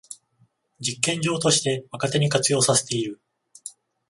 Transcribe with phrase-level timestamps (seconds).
[0.79, 3.21] 実験場として若手に活用させている